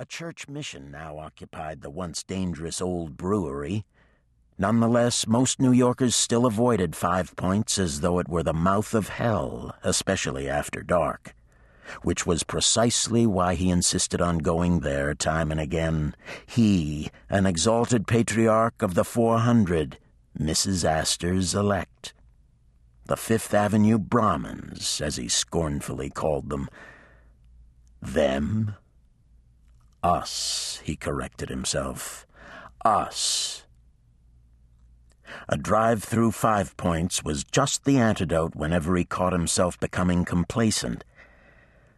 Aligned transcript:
A 0.00 0.06
church 0.06 0.48
mission 0.48 0.90
now 0.90 1.18
occupied 1.18 1.82
the 1.82 1.90
once 1.90 2.22
dangerous 2.22 2.80
old 2.80 3.18
brewery. 3.18 3.84
Nonetheless, 4.56 5.26
most 5.26 5.60
New 5.60 5.72
Yorkers 5.72 6.14
still 6.14 6.46
avoided 6.46 6.96
Five 6.96 7.36
Points 7.36 7.78
as 7.78 8.00
though 8.00 8.18
it 8.18 8.26
were 8.26 8.42
the 8.42 8.54
mouth 8.54 8.94
of 8.94 9.10
hell, 9.10 9.76
especially 9.82 10.48
after 10.48 10.82
dark. 10.82 11.34
Which 12.00 12.24
was 12.24 12.44
precisely 12.44 13.26
why 13.26 13.56
he 13.56 13.68
insisted 13.68 14.22
on 14.22 14.38
going 14.38 14.80
there 14.80 15.14
time 15.14 15.50
and 15.52 15.60
again. 15.60 16.14
He, 16.46 17.10
an 17.28 17.44
exalted 17.44 18.06
patriarch 18.06 18.80
of 18.80 18.94
the 18.94 19.04
400, 19.04 19.98
Mrs. 20.34 20.82
Astor's 20.82 21.54
elect. 21.54 22.14
The 23.04 23.18
Fifth 23.18 23.52
Avenue 23.52 23.98
Brahmins, 23.98 25.02
as 25.02 25.16
he 25.16 25.28
scornfully 25.28 26.08
called 26.08 26.48
them. 26.48 26.70
Them? 28.00 28.76
Us, 30.02 30.80
he 30.82 30.96
corrected 30.96 31.50
himself. 31.50 32.26
Us. 32.84 33.64
A 35.48 35.58
drive 35.58 36.02
through 36.02 36.32
Five 36.32 36.76
Points 36.76 37.22
was 37.22 37.44
just 37.44 37.84
the 37.84 37.98
antidote 37.98 38.56
whenever 38.56 38.96
he 38.96 39.04
caught 39.04 39.32
himself 39.32 39.78
becoming 39.78 40.24
complacent. 40.24 41.04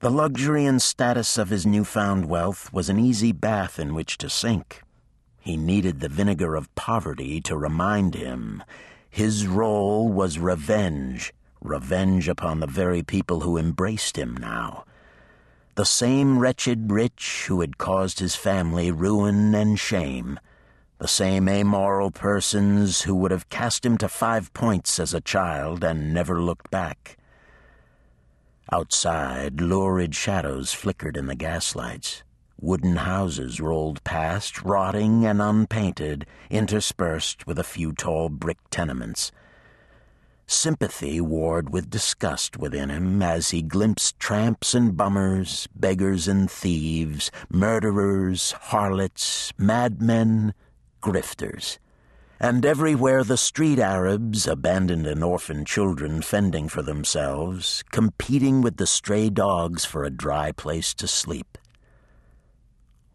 The 0.00 0.10
luxury 0.10 0.64
and 0.64 0.80
status 0.80 1.36
of 1.36 1.50
his 1.50 1.66
newfound 1.66 2.26
wealth 2.26 2.72
was 2.72 2.88
an 2.88 3.00
easy 3.00 3.32
bath 3.32 3.80
in 3.80 3.94
which 3.94 4.16
to 4.18 4.30
sink. 4.30 4.82
He 5.40 5.56
needed 5.56 5.98
the 5.98 6.08
vinegar 6.08 6.54
of 6.54 6.72
poverty 6.76 7.40
to 7.42 7.56
remind 7.56 8.14
him 8.14 8.62
his 9.10 9.46
role 9.46 10.08
was 10.08 10.38
revenge, 10.38 11.32
revenge 11.60 12.28
upon 12.28 12.60
the 12.60 12.66
very 12.66 13.02
people 13.02 13.40
who 13.40 13.58
embraced 13.58 14.16
him 14.16 14.36
now 14.36 14.84
the 15.78 15.84
same 15.84 16.40
wretched 16.40 16.90
rich 16.90 17.44
who 17.46 17.60
had 17.60 17.78
caused 17.78 18.18
his 18.18 18.34
family 18.34 18.90
ruin 18.90 19.54
and 19.54 19.78
shame, 19.78 20.36
the 20.98 21.06
same 21.06 21.48
amoral 21.48 22.10
persons 22.10 23.02
who 23.02 23.14
would 23.14 23.30
have 23.30 23.48
cast 23.48 23.86
him 23.86 23.96
to 23.96 24.08
five 24.08 24.52
points 24.52 24.98
as 24.98 25.14
a 25.14 25.20
child 25.20 25.84
and 25.84 26.12
never 26.12 26.42
looked 26.42 26.68
back. 26.68 27.16
Outside, 28.72 29.60
lurid 29.60 30.16
shadows 30.16 30.72
flickered 30.72 31.16
in 31.16 31.28
the 31.28 31.36
gaslights. 31.36 32.24
Wooden 32.60 32.96
houses 32.96 33.60
rolled 33.60 34.02
past, 34.02 34.64
rotting 34.64 35.24
and 35.24 35.40
unpainted, 35.40 36.26
interspersed 36.50 37.46
with 37.46 37.56
a 37.56 37.62
few 37.62 37.92
tall 37.92 38.30
brick 38.30 38.58
tenements. 38.70 39.30
Sympathy 40.50 41.20
warred 41.20 41.74
with 41.74 41.90
disgust 41.90 42.56
within 42.56 42.88
him 42.88 43.20
as 43.20 43.50
he 43.50 43.60
glimpsed 43.60 44.18
tramps 44.18 44.74
and 44.74 44.96
bummers, 44.96 45.68
beggars 45.76 46.26
and 46.26 46.50
thieves, 46.50 47.30
murderers, 47.50 48.52
harlots, 48.52 49.52
madmen, 49.58 50.54
grifters. 51.02 51.76
And 52.40 52.64
everywhere 52.64 53.24
the 53.24 53.36
street 53.36 53.78
Arabs, 53.78 54.46
abandoned 54.46 55.06
and 55.06 55.22
orphaned 55.22 55.66
children 55.66 56.22
fending 56.22 56.70
for 56.70 56.80
themselves, 56.80 57.84
competing 57.92 58.62
with 58.62 58.78
the 58.78 58.86
stray 58.86 59.28
dogs 59.28 59.84
for 59.84 60.02
a 60.02 60.10
dry 60.10 60.52
place 60.52 60.94
to 60.94 61.06
sleep. 61.06 61.58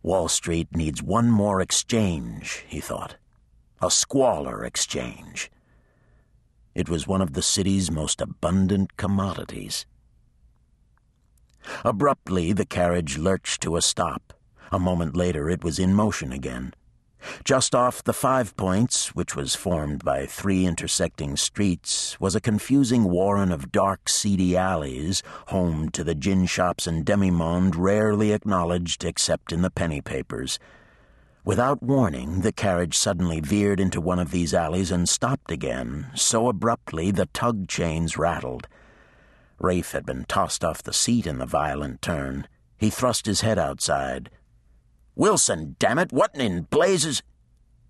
Wall 0.04 0.28
Street 0.28 0.76
needs 0.76 1.02
one 1.02 1.32
more 1.32 1.62
exchange, 1.62 2.64
he 2.68 2.80
thought. 2.80 3.16
A 3.82 3.90
squalor 3.90 4.64
exchange. 4.64 5.50
It 6.76 6.90
was 6.90 7.08
one 7.08 7.22
of 7.22 7.34
the 7.34 7.42
city's 7.42 7.92
most 7.92 8.22
abundant 8.22 8.98
commodities. 8.98 9.86
Abruptly, 11.86 12.52
the 12.52 12.66
carriage 12.66 13.18
lurched 13.18 13.62
to 13.62 13.78
a 13.78 13.82
stop. 13.82 14.34
A 14.72 14.80
moment 14.80 15.16
later, 15.16 15.50
it 15.50 15.64
was 15.64 15.80
in 15.80 15.94
motion 15.94 16.32
again. 16.32 16.74
Just 17.46 17.74
off 17.74 18.04
the 18.04 18.12
Five 18.12 18.56
Points, 18.58 19.16
which 19.16 19.36
was 19.36 19.56
formed 19.56 20.04
by 20.04 20.26
three 20.26 20.66
intersecting 20.66 21.38
streets, 21.38 22.20
was 22.20 22.36
a 22.36 22.42
confusing 22.42 23.06
warren 23.06 23.52
of 23.52 23.72
dark, 23.72 24.10
seedy 24.10 24.58
alleys, 24.58 25.24
home 25.48 25.90
to 25.90 26.04
the 26.04 26.16
gin 26.16 26.46
shops 26.46 26.86
and 26.86 27.06
demi-monde 27.06 27.76
rarely 27.76 28.34
acknowledged 28.34 29.06
except 29.06 29.54
in 29.54 29.62
the 29.62 29.72
penny 29.72 30.02
papers. 30.02 30.60
Without 31.46 31.84
warning, 31.84 32.40
the 32.40 32.54
carriage 32.54 32.98
suddenly 32.98 33.42
veered 33.42 33.82
into 33.82 34.00
one 34.00 34.18
of 34.18 34.32
these 34.32 34.54
alleys 34.54 34.92
and 34.92 35.10
stopped 35.10 35.52
again, 35.52 36.08
so 36.16 36.48
abruptly 36.48 37.12
the 37.12 37.26
tug 37.28 37.68
chains 37.68 38.18
rattled. 38.18 38.66
Rafe 39.60 39.92
had 39.92 40.06
been 40.06 40.24
tossed 40.24 40.64
off 40.64 40.82
the 40.82 40.94
seat 40.94 41.28
in 41.28 41.40
the 41.40 41.46
violent 41.46 42.02
turn. 42.02 42.48
He 42.78 42.90
thrust 42.90 43.26
his 43.26 43.42
head 43.42 43.60
outside. 43.60 44.30
Wilson, 45.16 45.76
damn 45.80 46.00
it! 46.00 46.14
What 46.14 46.34
in 46.34 46.62
blazes? 46.64 47.22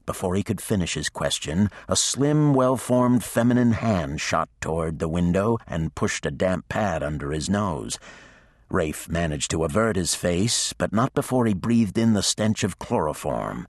Before 0.08 0.34
he 0.34 0.42
could 0.42 0.60
finish 0.60 0.96
his 0.96 1.10
question, 1.10 1.70
a 1.88 1.96
slim, 1.96 2.56
well-formed 2.56 3.24
feminine 3.24 3.74
hand 3.74 4.20
shot 4.20 4.50
toward 4.62 4.98
the 4.98 5.08
window 5.08 5.60
and 5.68 5.94
pushed 5.94 6.26
a 6.26 6.32
damp 6.32 6.70
pad 6.70 7.04
under 7.04 7.32
his 7.32 7.52
nose. 7.52 8.00
Rafe 8.74 9.08
managed 9.08 9.52
to 9.52 9.64
avert 9.64 9.96
his 9.96 10.16
face, 10.16 10.74
but 10.74 10.92
not 10.92 11.14
before 11.14 11.46
he 11.46 11.54
breathed 11.54 11.96
in 11.96 12.14
the 12.14 12.24
stench 12.24 12.64
of 12.64 12.80
chloroform. 12.80 13.68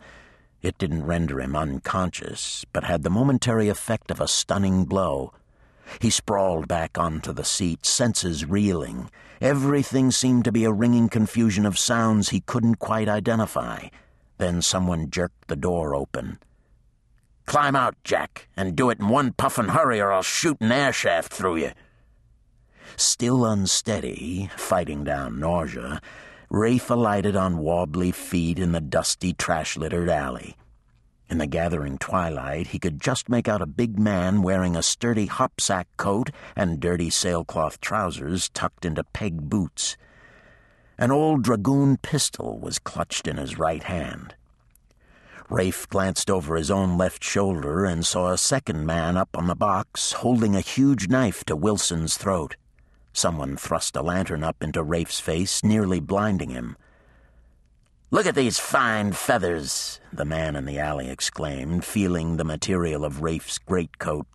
It 0.63 0.79
didn't 0.79 1.05
render 1.05 1.43
him 1.43 1.55
unconscious, 1.55 2.65
but 2.73 2.85
had 2.85 3.03
the 3.03 3.11
momentary 3.11 3.69
effect 3.69 4.11
of 4.11 4.19
a 4.19 4.27
stunning 4.27 4.87
blow. 4.87 5.35
He 6.01 6.09
sprawled 6.09 6.69
back 6.69 6.97
onto 6.97 7.35
the 7.35 7.45
seat, 7.45 7.85
senses 7.85 8.47
reeling. 8.47 9.11
Everything 9.43 10.11
seemed 10.11 10.47
to 10.47 10.53
be 10.53 10.65
a 10.65 10.73
ringing 10.73 11.11
confusion 11.11 11.67
of 11.67 11.79
sounds 11.79 12.31
he 12.31 12.41
couldn't 12.41 12.77
quite 12.77 13.07
identify. 13.07 13.89
Then 14.39 14.63
someone 14.63 15.11
jerked 15.11 15.49
the 15.49 15.57
door 15.57 15.95
open. 15.95 16.39
Climb 17.45 17.77
out, 17.77 17.95
Jack, 18.05 18.49
and 18.57 18.75
do 18.75 18.89
it 18.89 19.01
in 19.01 19.11
one 19.11 19.33
puffin' 19.33 19.69
hurry 19.69 20.01
or 20.01 20.11
I'll 20.11 20.23
shoot 20.23 20.63
an 20.63 20.73
air 20.73 20.95
shaft 20.95 21.31
through 21.31 21.57
you. 21.57 21.73
Still 22.97 23.45
unsteady, 23.45 24.51
fighting 24.57 25.05
down 25.05 25.41
nausea, 25.41 26.01
Rafe 26.49 26.91
alighted 26.91 27.35
on 27.35 27.59
wobbly 27.59 28.13
feet 28.13 28.59
in 28.59 28.73
the 28.73 28.81
dusty, 28.81 29.33
trash-littered 29.33 30.09
alley. 30.09 30.57
In 31.29 31.39
the 31.39 31.47
gathering 31.47 31.99
twilight, 31.99 32.69
he 32.69 32.79
could 32.79 33.01
just 33.01 33.29
make 33.29 33.49
out 33.49 33.63
a 33.63 33.67
big 33.67 33.99
man 33.99 34.43
wearing 34.43 34.77
a 34.77 34.83
sturdy 34.83 35.27
hopsack 35.27 35.89
coat 35.97 36.31
and 36.55 36.79
dirty 36.79 37.11
sailcloth 37.11 37.81
trousers 37.81 38.51
tucked 38.51 38.85
into 38.85 39.03
peg 39.03 39.49
boots. 39.49 39.97
An 40.97 41.11
old 41.11 41.43
dragoon 41.43 41.97
pistol 41.97 42.61
was 42.61 42.79
clutched 42.79 43.27
in 43.27 43.37
his 43.37 43.59
right 43.59 43.83
hand. 43.83 44.37
Rafe 45.51 45.89
glanced 45.89 46.31
over 46.31 46.57
his 46.57 46.71
own 46.71 46.97
left 46.97 47.25
shoulder 47.25 47.85
and 47.85 48.07
saw 48.07 48.31
a 48.31 48.39
second 48.39 48.87
man 48.87 49.17
up 49.17 49.37
on 49.37 49.47
the 49.47 49.57
box 49.57 50.13
holding 50.13 50.55
a 50.55 50.61
huge 50.61 51.09
knife 51.09 51.43
to 51.45 51.57
Wilson's 51.57 52.17
throat. 52.17 52.57
Someone 53.15 53.57
thrust 53.57 53.95
a 53.95 54.03
lantern 54.03 54.43
up 54.43 54.61
into 54.61 54.83
Rafe's 54.83 55.21
face, 55.21 55.63
nearly 55.63 56.01
blinding 56.01 56.51
him. 56.51 56.77
Look 58.11 58.27
at 58.27 58.35
these 58.35 58.59
fine 58.59 59.13
feathers, 59.13 60.01
the 60.13 60.25
man 60.25 60.57
in 60.57 60.67
the 60.67 60.81
alley 60.81 61.09
exclaimed, 61.09 61.85
feeling 61.85 62.37
the 62.37 62.45
material 62.45 63.05
of 63.05 63.23
Rafe's 63.23 63.59
greatcoat. 63.59 64.27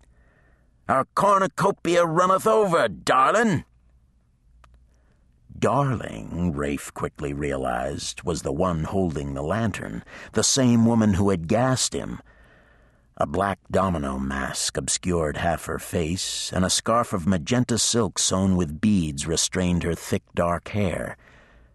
Our 0.88 1.06
cornucopia 1.14 2.06
runneth 2.06 2.48
over, 2.48 2.88
darling. 2.88 3.66
Darling, 5.58 6.54
Rafe 6.54 6.94
quickly 6.94 7.34
realized, 7.34 8.24
was 8.24 8.44
the 8.44 8.54
one 8.54 8.86
holding 8.86 9.34
the 9.34 9.44
lantern, 9.44 10.06
the 10.32 10.44
same 10.44 10.86
woman 10.86 11.16
who 11.16 11.32
had 11.32 11.50
gassed 11.50 11.94
him. 11.94 12.22
A 13.22 13.28
black 13.28 13.60
domino 13.70 14.18
mask 14.18 14.78
obscured 14.78 15.36
half 15.36 15.66
her 15.66 15.78
face, 15.78 16.54
and 16.54 16.64
a 16.64 16.70
scarf 16.70 17.12
of 17.12 17.28
magenta 17.28 17.78
silk 17.78 18.18
sewn 18.18 18.56
with 18.56 18.80
beads 18.80 19.28
restrained 19.28 19.84
her 19.84 19.94
thick 19.94 20.24
dark 20.36 20.70
hair. 20.70 21.18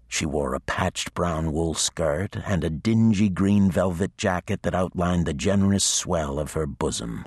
She 0.09 0.25
wore 0.25 0.55
a 0.55 0.60
patched 0.60 1.12
brown 1.12 1.53
wool 1.53 1.75
skirt 1.75 2.38
and 2.46 2.64
a 2.64 2.70
dingy 2.70 3.29
green 3.29 3.70
velvet 3.70 4.17
jacket 4.17 4.62
that 4.62 4.75
outlined 4.75 5.26
the 5.26 5.35
generous 5.35 5.85
swell 5.85 6.38
of 6.38 6.55
her 6.55 6.67
bosom. 6.67 7.26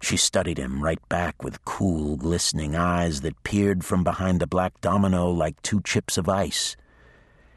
She 0.00 0.16
studied 0.16 0.58
him 0.58 0.80
right 0.80 1.02
back 1.08 1.42
with 1.42 1.64
cool, 1.64 2.16
glistening 2.16 2.76
eyes 2.76 3.22
that 3.22 3.42
peered 3.42 3.84
from 3.84 4.04
behind 4.04 4.38
the 4.38 4.46
black 4.46 4.80
domino 4.80 5.28
like 5.28 5.60
two 5.62 5.80
chips 5.80 6.16
of 6.16 6.28
ice. 6.28 6.76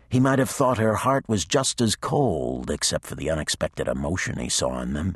He 0.09 0.19
might 0.19 0.39
have 0.39 0.49
thought 0.49 0.79
her 0.79 0.95
heart 0.95 1.29
was 1.29 1.45
just 1.45 1.79
as 1.79 1.95
cold, 1.95 2.71
except 2.71 3.05
for 3.05 3.13
the 3.13 3.29
unexpected 3.29 3.87
emotion 3.87 4.39
he 4.39 4.49
saw 4.49 4.81
in 4.81 4.93
them. 4.93 5.15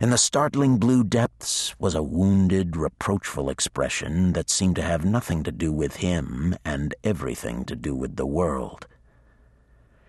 In 0.00 0.10
the 0.10 0.18
startling 0.18 0.78
blue 0.78 1.04
depths 1.04 1.78
was 1.78 1.94
a 1.94 2.02
wounded, 2.02 2.76
reproachful 2.76 3.48
expression 3.48 4.32
that 4.32 4.50
seemed 4.50 4.74
to 4.76 4.82
have 4.82 5.04
nothing 5.04 5.44
to 5.44 5.52
do 5.52 5.72
with 5.72 5.96
him 5.96 6.56
and 6.64 6.94
everything 7.04 7.64
to 7.66 7.76
do 7.76 7.94
with 7.94 8.16
the 8.16 8.26
world. 8.26 8.88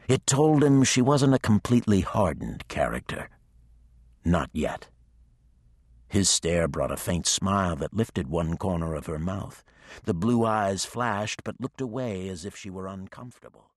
It 0.07 0.25
told 0.25 0.63
him 0.63 0.83
she 0.83 1.03
wasn't 1.03 1.35
a 1.35 1.39
completely 1.39 2.01
hardened 2.01 2.67
character. 2.67 3.29
Not 4.23 4.49
yet. 4.53 4.89
His 6.07 6.29
stare 6.29 6.67
brought 6.67 6.91
a 6.91 6.97
faint 6.97 7.27
smile 7.27 7.75
that 7.75 7.93
lifted 7.93 8.27
one 8.27 8.57
corner 8.57 8.95
of 8.95 9.05
her 9.05 9.19
mouth. 9.19 9.63
The 10.05 10.15
blue 10.15 10.45
eyes 10.45 10.83
flashed 10.83 11.43
but 11.43 11.61
looked 11.61 11.79
away 11.79 12.27
as 12.27 12.43
if 12.43 12.55
she 12.55 12.71
were 12.71 12.87
uncomfortable. 12.87 13.69